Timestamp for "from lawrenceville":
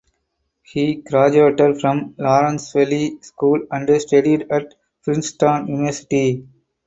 1.79-3.21